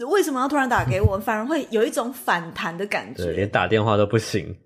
[0.08, 1.18] 为什么要突然打给我？
[1.24, 3.24] 反而会有一种反弹的感觉。
[3.24, 4.56] 对，连打电话都不行。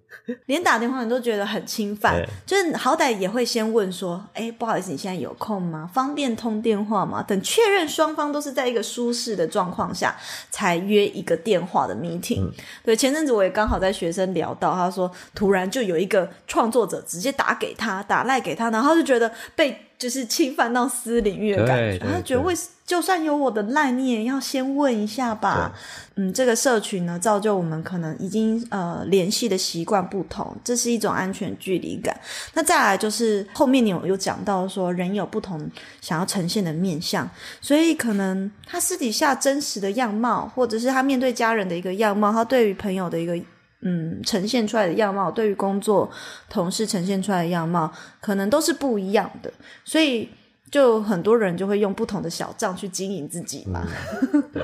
[0.47, 5.89] 连打电话你都觉得很侵犯，就是好歹也会先问说：“哎，不好意思，你现在有空吗？
[5.93, 10.17] 方便通电话吗？”等确认双方都是在一个舒适的状况下，
[10.51, 12.43] 才约一个电话的 meeting。
[12.43, 12.53] 嗯、
[12.85, 19.87] 对，前阵子我也刚好在学生聊到，他说突然就有一个创作者直接打给他，打赖给他，然后就觉得被。
[20.01, 22.55] 就是侵犯到私领域的感觉，他觉得为
[22.87, 25.73] 就算有我的赖，你也要先问一下吧。
[26.15, 32.19] 嗯，这个社群呢，造就我们可能已经呃联系的习惯不同，这是一种安全距离感。
[32.55, 37.29] 那再来就是后面你有有讲到说，人有不同想要呈现的面相，
[37.61, 43.39] 所以可能他私底下真实的样貌，或者是他面对家人的一个样貌，他对于朋友的一个。
[43.83, 46.11] 嗯，呈现出来的样貌，对于工作
[46.49, 47.91] 同事呈现出来的样貌，
[48.21, 49.51] 可能都是不一样的，
[49.85, 50.29] 所以
[50.71, 53.87] 就很多人就会用不同的小账去经营自己嘛。
[54.35, 54.63] 嗯、对，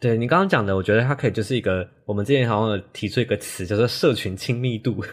[0.00, 5.04] 对你刚刚讲的，我觉得它可以就是一个，我们之前好像有提出一个词叫做社群亲密度，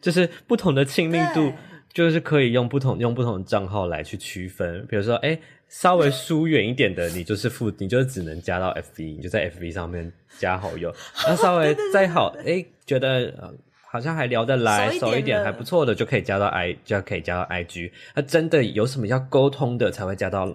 [0.00, 1.52] 就是不同的亲密度，
[1.92, 5.38] 就是可以用不同用不同的账号来去区分，比如说，哎。
[5.68, 10.94] 稍微疏远一点的，你就是负，你就是只能加到 FB，你就在 FB 上面加好友。
[11.26, 13.52] 那稍微再好，哎、欸，觉得、呃、
[13.90, 17.92] 好像还聊得来，熟一,一点还不错的，就可以加到 I，就可以加到 IG。
[18.14, 20.46] 那真的有什么要沟通的，才会加到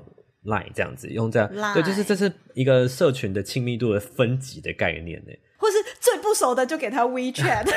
[0.43, 5.31] Line 这样子，用这样，Line 对，就是这是一个社群的亲密度的分级的概念呢。
[5.57, 7.71] 或是最不熟的，就给他 WeChat。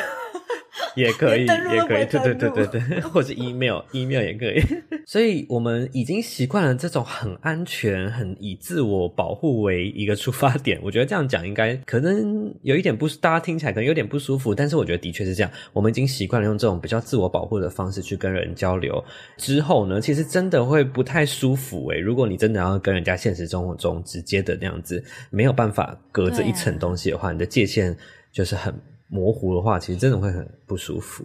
[0.96, 4.62] 也可以，也可以，对对对对对， 或者 email，email 也可以。
[5.06, 10.78] 所以我们已经习惯了这种很安全、很以自我保护为一个出发点。
[10.82, 14.54] 我觉得这样讲应该可能有一点不，大家听起来可能有点不舒服。
[14.54, 19.02] 但是我觉得的确是这样，我们已经习惯了用这种比较自我保护的方式去跟人交流。
[19.36, 21.98] 之后呢，其实真的会不太舒服诶。
[21.98, 27.96] 如果你真的要跟人家现实生活中直接的那样子，没有办法隔着一层东西的话，你的界限
[28.32, 28.74] 就是很。
[29.08, 31.24] 模糊的话，其实真的会很不舒服。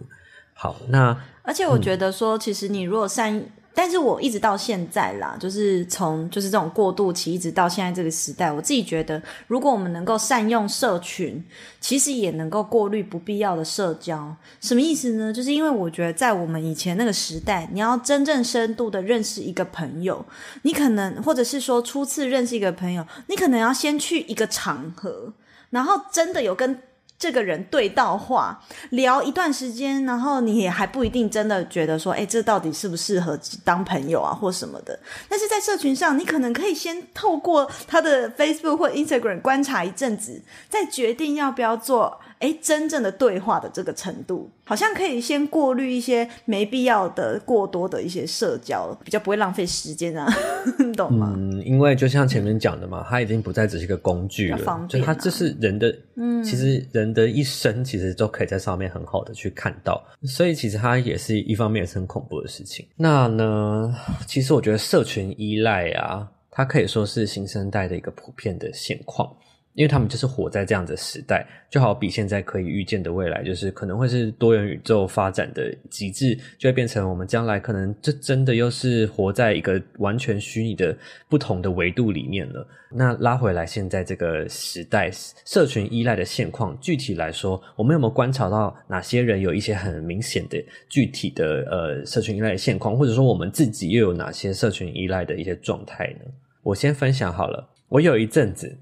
[0.54, 11.42] 好，那而且我觉得说，其实你如果善，嗯、但是我一直到现在啦，就是从就是这种过渡期一直到现在这个时代，我自己觉得，如果我们能够善用社群，
[11.80, 14.36] 其实也能够过滤不必要的社交。
[14.60, 15.32] 什么意思呢？
[15.32, 20.24] 就是因为我觉得在我们以前那个时代，你要真正深度的认识一个朋友，
[20.62, 25.32] 你可能或者是说初次认识一个朋友，你可能要先去一个场合，
[25.70, 26.78] 然后真的有跟。
[27.22, 34.98] 这个人对到话聊一段时间，然后你也还不一定真的觉得说，哎，这到底适不适合当朋友啊，或什么的。
[35.28, 42.20] 但是在社群上，你可能可以先透过他的 Facebook 或 Instagram 观察一阵子，再决定要不要做。
[42.42, 50.26] 哎，真正的对话的这个程度，好像可以先过滤一些没必要的、过多的一些社交，比较不会浪费时间啊，
[50.80, 51.32] 你懂吗？
[51.36, 62.84] 嗯，因为就像前面讲的嘛，它已经不再只是一个工具了，啊、就它这是人的，嗯，其实人的一生其实都可以在上面很好的去看到，所以其实它也是一方面也是很恐怖的事情。
[62.96, 63.94] 那呢，
[64.26, 69.32] 其实我觉得社群依赖啊，它可以说是新生代的一个普遍的现况。
[69.74, 80.94] 因为他们就是活在这样的时代，就好比现在可以预见的未来，就是可能会是多元宇宙发展的极致，就会变成我们将来可能这真的又是活在一个完全虚拟的
[81.28, 82.66] 不同的维度里面了。
[82.94, 85.10] 那拉回来，现在这个时代
[85.46, 96.30] 社群依赖的现况，具体来说，我们有没有观察到哪些人有一些很明显的具体的呃社群依赖的现况，或者说我们自己又有哪些社群依赖的一些状态呢？
[96.62, 98.76] 我先分享好了，我有一阵子。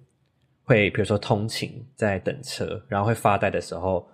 [0.70, 4.06] 会比如说通勤在等车，然后会发呆的时候，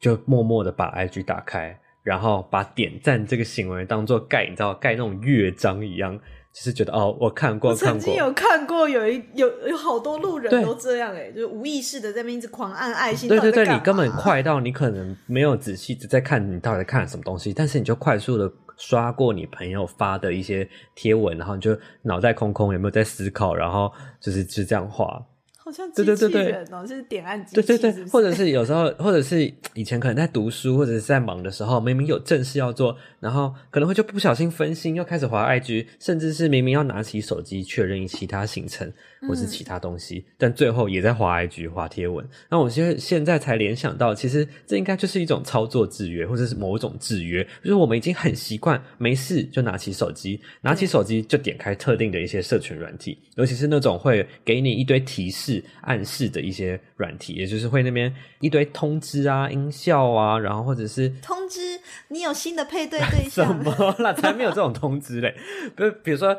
[0.00, 6.18] 就默默的把 IG 打开，然后把点赞这个行为当做盖，你知道盖那种乐章一样，
[6.50, 13.28] 就是觉得哦，我看过，我曾经有看过有一有有好多路人都这样诶，就是无意识的在那边一直狂按爱心。
[13.28, 25.22] 对对对，你根本快到你可能没有仔细的在看你到底在看什么东西，但是你就快速的刷过你朋友发的一些贴文，然后你就脑袋空空，有没有在思考，然后就是就这样画。
[25.68, 38.90] 好像机器人哦，对对对对是点按机器，对对对，或者是有时候， 或者是以前可能在读书或者是在忙的时候，明明有正事要做，然后可能会就不小心分心，又开始滑 IG，甚至是明明要拿起手机确认其他行程
[39.28, 42.26] 或是其他东西，嗯、但最后也在滑 IG 滑贴文。
[42.48, 55.57] 那我现现在才联想到，其实这应该就是一种操作制约，或者是某种制约，就是我们已经很习惯没事就拿起手机，拿起手机就点开特定的一些社群软体，尤其是那种会给你一堆提示。
[55.82, 64.12] 暗示的一些软体，也就是会那边一堆通知啊、音效啊，然后或者是通知你有新的配对对象， 什么啦？
[64.12, 65.34] 才没有这种通知嘞！
[65.76, 66.38] 比如，比如说。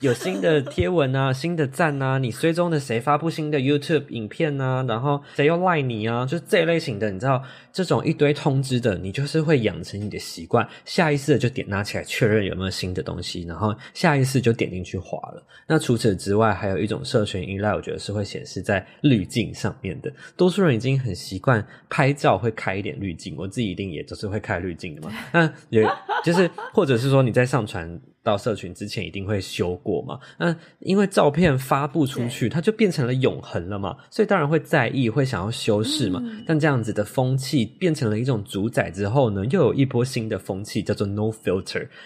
[0.00, 15.42] 有新的贴文啊， 新的赞啊，你追踪的谁发布新的 YouTube 影片啊，然后谁又赖你啊，就这类型的，你知道这种一堆通知的，你就是会养成你的习惯，下意识的就点拿起来确认有没有新的东西，然后下意识就点进去滑了。
[15.66, 20.12] 那除此之外，还有一种社群依赖，我觉得是会显示在滤镜上面的。
[20.36, 25.10] 多数人已经很习惯拍照会开一点滤镜，我自己一定也都是会开滤镜的嘛。
[25.32, 25.88] 那也
[26.22, 27.98] 就是或者是说你在上传。
[28.26, 30.18] 到社群之前一定会修过嘛？
[30.36, 36.20] 那因为照片发布出去，它就变成了永恒了嘛，所以当然会在意，会想要修饰嘛。
[36.24, 41.86] 嗯、但这样子的风气变成了一种主宰之后呢，又有一波新的风气叫做 No Filter。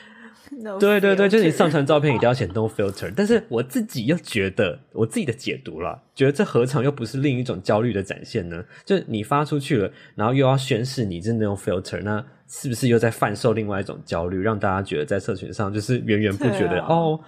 [0.53, 3.11] No 对对对，就是你上传照片一定要写 No Filter。
[3.17, 8.63] 但是我自己又觉得，我自己的解读啦，觉得这何尝又不是另一种焦虑的展现呢？
[8.85, 12.27] 就是你发出去了，然后又要宣示你是 No Filter，那。
[12.51, 17.21] 是不是又在贩售另外一种焦虑，让大家觉得在社群上就是源源不绝的、啊、哦？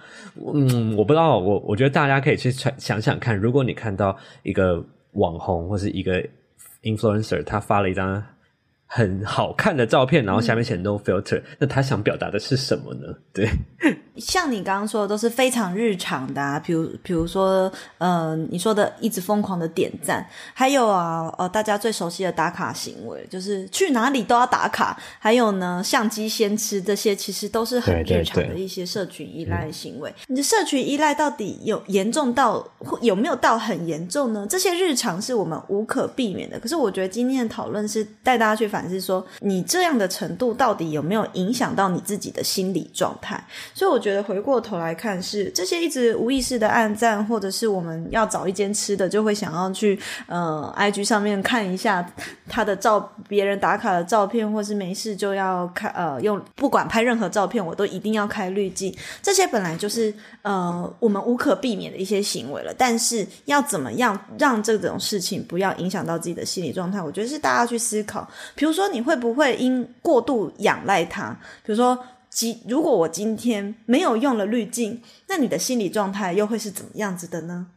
[0.53, 6.23] 嗯，我不知道，我我觉得大家可以去想想看，如果你看到一个网红或是一个
[6.83, 8.23] influencer，他发了一张。
[8.85, 13.07] 很好看的照片，然后下面写 no filter，嗯，那他想表达的是什么呢？
[13.33, 13.49] 对，
[14.17, 30.11] 像你刚刚说的都是非常日常的啊，比如比如说，呃，你说的一直疯狂的点赞，还有啊，呃，大家最熟悉的打卡行为，就是去哪里都要打卡，还有呢，相机先吃这些，其实都是很日常的一些社群依赖行为。
[30.11, 32.63] 对对对，你的社群依赖到底有严重到
[33.01, 34.45] 有没有到很严重呢？
[34.47, 38.82] 这些日常是我们无可避免的，可是我觉得今天的讨论是带大家去反。
[38.83, 43.41] 还是说，你这样的程度到底有没有影响到你自己的心理状态？
[43.73, 52.05] 所以我觉得回过头来看是，这些一直无意识的暗赞，或者是我们要找一间吃的，就会想要去呃 IG 上面看一下
[52.49, 58.93] 他的照，别人打卡的照片，或是没事就要开呃用，不管拍任何照片，我都一定要开滤镜。
[59.21, 62.73] 这些本来就是呃我们无可避免的一些行为了。
[62.77, 67.01] 但是要怎么样让这种事情不要影响到自己的心理状态？
[67.01, 68.27] 我觉得是大家去思考，
[68.63, 68.73] 比如。
[68.73, 71.37] 说你会不会因过度仰赖他？
[71.63, 71.99] 比如说，
[72.29, 77.67] 今如果我今天没有用了滤镜，那你的心理状态又会是怎么样子的呢？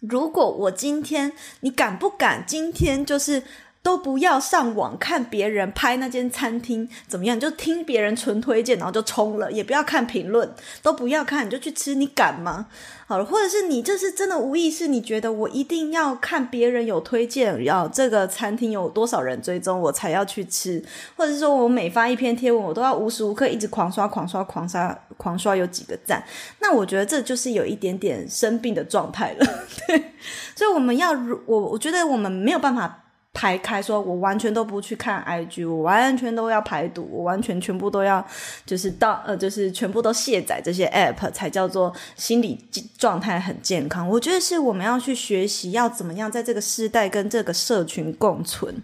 [0.00, 3.42] 如果我今天，你敢不敢今天就是
[3.82, 12.66] 都不要上网看别人拍那间餐厅怎么样，就听别人纯推荐，然后就冲了，也不要看评论，都不要看，你就去吃，你敢吗？
[13.06, 20.84] 好了，或者是你这是真的无意识，你觉得我一定要看别人有推荐，要这个餐厅有多少人追踪，我才要去吃，
[21.16, 26.22] 或者是说我每发一篇贴文，我都要无时无刻一直狂刷、狂刷、狂刷、狂刷，有几个赞，
[26.60, 29.46] 那我觉得这就是有一点点生病的状态了。
[29.88, 30.12] 对，
[30.54, 31.12] 所以我们要，
[31.46, 33.04] 我我觉得我们没有办法。
[33.32, 38.24] 排开，说我完全都不去看 IG，我完全都要排毒，我完全全部都要，
[38.66, 42.58] 就是到呃，就是全部都卸载这些 App 才叫做心理
[42.98, 44.08] 状态很健康。
[44.08, 48.74] 我觉得是我们要去学习要怎么样在这个时代跟这个社群共存，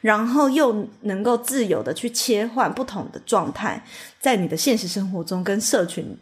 [0.00, 3.84] 然后又能够自由的去切换不同的状态，
[4.20, 6.18] 在你的现实生活中跟社群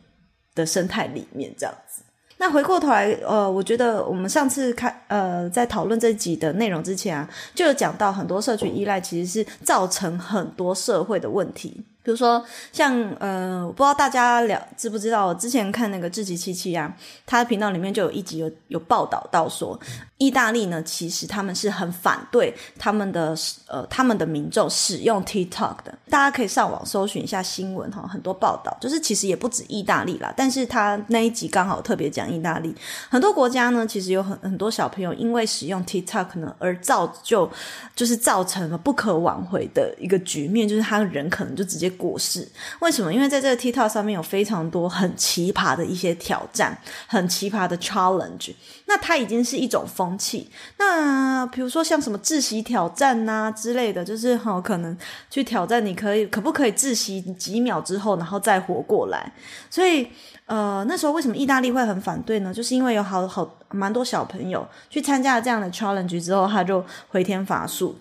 [0.55, 1.75] 的生态里面这样。
[2.41, 11.85] 那回过头来，呃，我觉得我们上次开，呃，在讨论这集的内容之前啊，就有讲到很多社群依赖其实是造成很多社会的问题。
[12.03, 16.91] 比如说，像呃，我不知道大家了知不知道，我之前看那个志祺七七啊，
[17.27, 19.79] 他的频道里面就有一集有有报道到说，
[20.17, 23.37] 意大利呢，其实他们是很反对他们的
[23.67, 25.99] 呃他们的民众使用 TikTok 的。
[26.09, 32.75] 大家可以上网搜寻一下新闻哈，很多报道，就是其实也不止意大利啦，但是他那一集刚好特别讲意大利，
[33.11, 37.49] 很多国家呢，其实有很很多小朋友因为使用 TikTok 呢，而造就
[37.95, 41.90] 就是造成了不可挽回的一个局面，就是他人可能就直接。
[41.91, 43.13] 故事，为什么？
[43.13, 48.55] 因为在这个 TikTok 上面有非常多很奇葩的一些挑战，很奇葩的 challenge。
[48.87, 50.51] 那它已经是一种风气。
[50.79, 54.97] 那比如说像什么窒息挑战啊之类的，就是很有可能
[55.31, 59.33] 去挑战，你可以可不可以窒息几秒之后，然后再活过来？
[59.69, 60.09] 所以
[60.47, 62.53] 呃，那时候为什么意大利会很反对呢？
[62.53, 67.99] 就是因为有好好蛮多小朋友去参加了这样的 challenge 之后，他就回天乏术。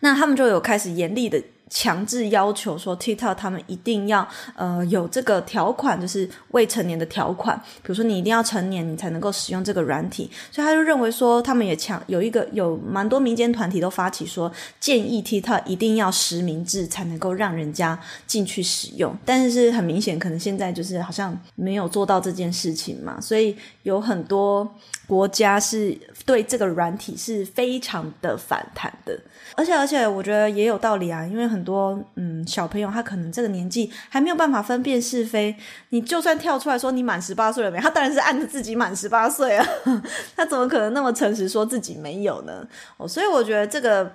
[0.00, 1.42] 那他们就有开始严厉的。
[1.70, 7.56] 强制要求说，TikTok 他们一定要呃有这个条款，就是未成年的条款。
[7.82, 10.30] 比如说，你一定要成年，你才能够使用这个软体。
[10.50, 14.50] 所以他就认为说，他们也强有一个有蛮多民间团体都发起说，
[14.80, 19.16] 建议 TikTok 一定要实名制才能够让人家进去使用。
[19.24, 24.68] 但是是很明显，可能现在就是好像没有做到这件事情嘛，所以有很多
[25.06, 29.18] 国家是对这个软体是非常的反弹的。
[29.54, 35.54] 而且而且，我觉得也有道理啊，因为很多嗯小朋友他可能这个年纪还没有办法分辨是非，
[35.90, 39.66] 你就算跳出来说你满十八岁了没，他当然是按着自己满十八岁啊，
[40.36, 42.66] 他怎么可能那么诚实说自己没有呢？
[42.96, 44.10] 哦，所以我觉得这个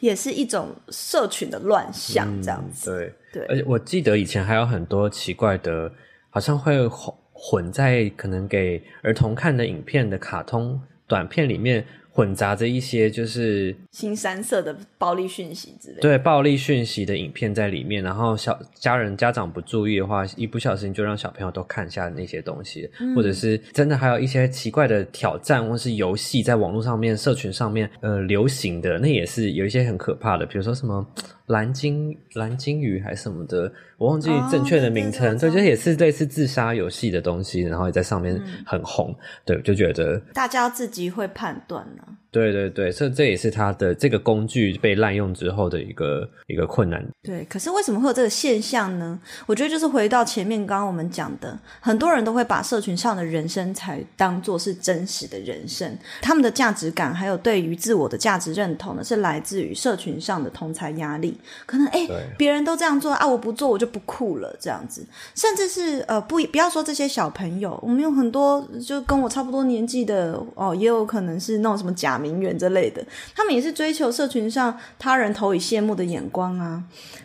[0.00, 2.90] 也是一种社群的乱象，这样子。
[2.90, 2.94] 嗯、
[3.32, 5.90] 对对，而且我记得以前还有很多奇怪的，
[6.30, 11.86] 好像会混混在可能给儿童看的影片的卡通短片里面。
[12.16, 31.06] 混杂着一些就是新三色的暴力讯息之类的，对暴力讯息的影片在里面，然后小家人家长不注意的话，一不小心就让小朋友都看下那些东西，嗯、或者是真的还有一些奇怪的挑战或是游戏在网络上面、社群上面呃流行的，那也是有一些很可怕的，比如说什么
[31.46, 33.72] 蓝鲸蓝鲸鱼还是什么的。
[33.98, 42.02] 我忘记正确的名称，对、就也是类似自杀游戏的东西，然后也在上面很红，嗯、对，就觉得大家要自己会判断呢。
[42.36, 47.02] 对对对，这这也是他的这个工具被滥用之后的一个一个困难。
[47.22, 49.18] 对，可是为什么会有这个现象呢？
[49.46, 61.38] 我觉得就是回到前面刚刚我们讲的，很多人都会把社群上的人生才当做是真实的人生，他们的价值感还有对于自我的价值认同呢，是来自于社群上的同才压力。
[61.64, 62.06] 可能哎，
[62.36, 73.04] 别人都这样做啊，我不做我就不酷了，这样子，甚至是呃，不不要说这些小朋友，我们有很多就跟我差不多年纪的哦，也有可能是那种什么假名媛之类的，
[73.34, 76.82] 他们也是追求社群上他人投以羡慕的眼光啊。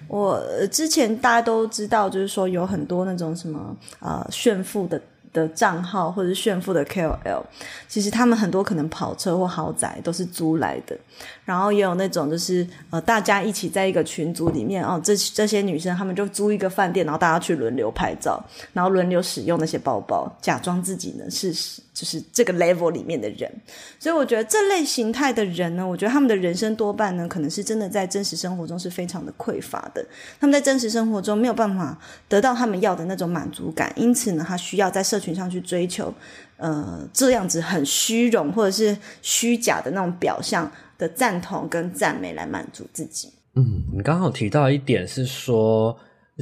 [0.08, 0.40] 我
[0.72, 5.02] 之前大家都知道，就是说有很多那种什么呃炫富的
[5.34, 7.42] 的账号或者炫富的 KOL，
[7.88, 10.98] 其实他们很多可能跑车或豪宅都是租来的。
[11.46, 18.42] 然后也有那种就是呃，大家一起在一个群组里面哦，这这些女生她们就租一个饭店，然后大家去轮流拍照，
[18.74, 21.54] 然后轮流使用那些包包，假装自己呢是
[21.94, 23.52] 就是这个 level 里面的人。
[24.00, 30.06] 所以我觉得这类形态的人呢，我觉得他们的人生多半呢，可能是真的在真实生活中是非常的匮乏的。
[30.40, 36.14] 他们在真实生活中没有办法得到他们要的那种满足感，因此呢，他需要在社群上去追求
[36.58, 40.72] 呃这样子很虚荣或者是虚假的那种表象。
[41.02, 43.28] 的赞同跟赞美来满足自己。
[43.56, 45.98] 嗯，你刚好提到一点是说，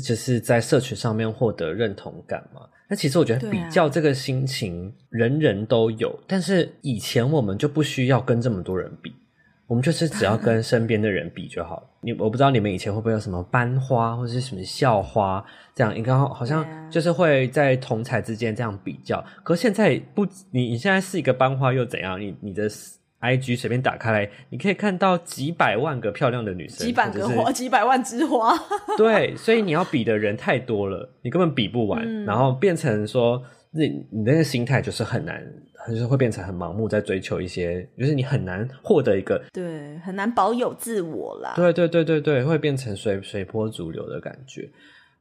[0.05, 2.63] 就是在社群上面获得认同感嘛。
[2.89, 6.09] 那其实我觉得比较这个心情，人人都有。
[6.09, 9.13] 啊、但是以前我们就不需要跟这么多人比，
[9.67, 11.87] 我们就是只要跟身边的人比就好。
[12.01, 19.23] 你我不知道你们以前会不会有什么班花或者是什么校花这样，应该好像就是会在同才之间这样比较。
[19.43, 22.19] 可是现在不，你你现在是一个班花又怎样？
[22.19, 22.67] 你你的。
[23.21, 28.53] IG 随便打开来，你可以看到几百万个漂亮的女生，几百个花，几百万枝花。
[28.97, 35.45] 对，所以你要比的人太多了，你根本比不完，嗯、然后变成说，你你那个心态就是很难，
[35.89, 41.53] 就是会变成很盲目，在追求一些，就是你很难获得一个，对，很难保有自我啦。
[41.55, 44.69] 对对对对对，会变成随随波逐流的感觉。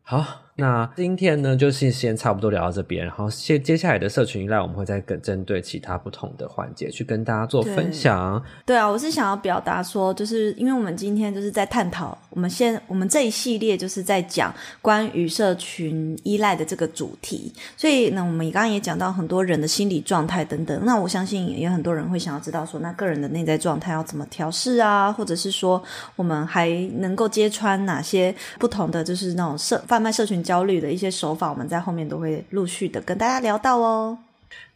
[0.03, 0.44] 好。
[0.61, 8.42] 那今天呢，就是先差不多聊到这边，然后接接下来的社群依赖，我们会再跟针对其他不同的环节去跟大家做分享。
[8.66, 14.52] 对，对啊，我是想要表达说，就是因为我们今天就是在探讨，我们先我们这一系列就是在讲
[14.82, 20.84] 关于社群依赖的这个主题，所以呢，我们刚刚也讲到很多人的心理状态等等。
[20.84, 25.80] 那我相信也有很多人会想要知道说，那个人的内在状态要怎么调试啊，或者是说
[26.16, 30.42] 我们还能够揭穿哪些不同的就是那种社贩卖社群。
[30.49, 34.16] 焦虑的一些手法，我们在后面都会陆续的跟大家聊到哦。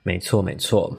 [0.03, 0.99] 没错，没错。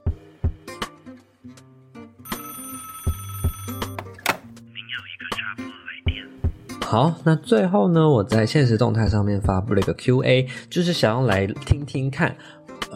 [6.82, 12.36] 好，那最后呢，我在现实动态上面发布了一个 Q&A，就是想要来听听看。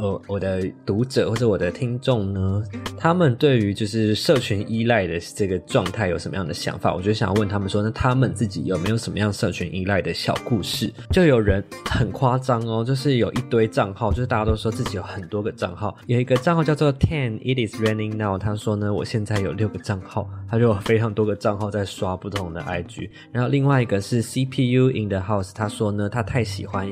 [0.00, 2.62] 呃，我的读者或者我的听众呢，
[2.96, 6.94] 他们对于就是社群依赖的这个状态有什么样的想法？
[6.94, 10.92] 我就想要问他们说，那他们自己有没有什么样社群依赖的小故事？
[11.10, 23.10] 就有人很夸张哦，就是有一堆账号，就是大家都说自己有很多个账号，有一个账号叫做 Ten It Is Running Now，他说呢，我现在有六个账号，他就有非常多个账号在刷不同的 IG。
[23.32, 26.88] 然后另外一个是 CPU in the House，他说呢，他太喜欢。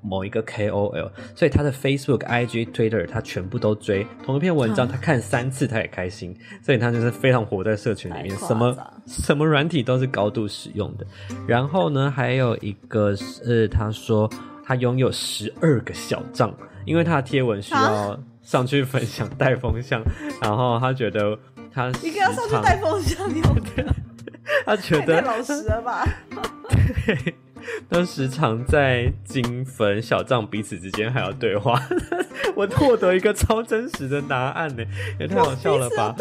[0.00, 8.76] 某一个 KOL，所以他的 Facebook、IG、Twitter 他全部都追，同一篇文章他看三次他也开心，所以他就是非常活在社群里面，什么
[9.06, 11.06] 什么软体都是高度使用的。
[11.46, 14.30] 然后呢，还有一个是他说
[14.64, 20.02] 他拥有十二个小账，因为他的贴文需要上去分享带风向，
[20.40, 21.36] 然后他觉得
[21.72, 23.42] 他一个要上去带风向，你
[24.64, 26.06] 他觉得太老实了吧？
[27.06, 27.34] 对。
[27.88, 31.80] 都时常在金粉小藏彼此之间还要对话，
[32.54, 34.84] 我获得一个超真实的答案呢，
[35.18, 36.14] 也太好笑了吧？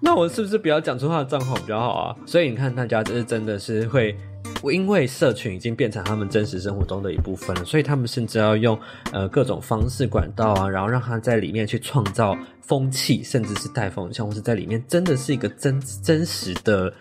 [0.00, 2.16] 那我是不是不要讲出他的账号比较好啊？
[2.24, 4.16] 所以你看，大家这是真的是会，
[4.62, 8.78] 因为社群已经变成他们真实生活中的一部分了，所以他们甚至要用
[9.12, 16.92] 呃各种方式管道啊，然后让他在里面去创造风气，甚至是带风向，或是在里面真的是一个真真实的。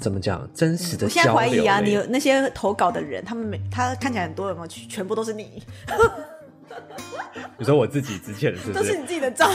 [0.00, 0.48] 怎么讲？
[0.54, 1.08] 真实的交流。
[1.08, 4.66] 我现在怀疑啊，你有那些投稿的人，他们每他看起来很多有没有？
[4.66, 5.62] 全部都是你。
[7.58, 8.78] 你说我自己之前的是不是？
[8.78, 9.50] 都是你自己的账。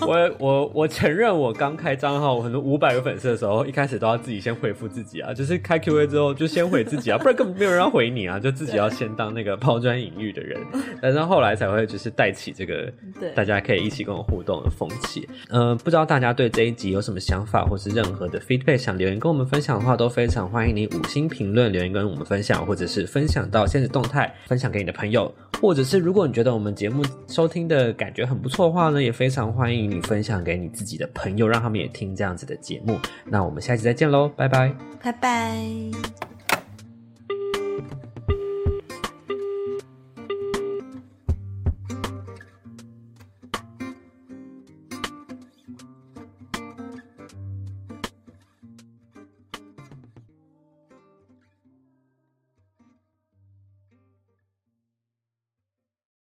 [0.00, 10.60] 我我我承认，我刚开账号，我很多五百个粉丝的时候，一开始都要自己先回复自己啊，就是开 Q&A 之后就先回自己啊， 不然根本没有人要回你啊，就自己要先当那个抛砖引玉的人，
[11.00, 15.28] 但是后来才会就是带起这个，对，大家可以一起跟我互动的风气。
[15.50, 32.98] 嗯、呃，不知道大家对这一集有什么想法，或是任何的 feedback 想留言跟我们分享的话，都非常欢迎你五星评论留言跟我们分享，或者是分享到现实动态分享给你的朋友，或者是如果你觉得我们节目收听的感觉很不错的话呢，也非常欢迎你分享给你自己的朋友，让他们也听这样子的节目。
[33.26, 36.35] 那我们下期再见喽，拜拜，拜拜。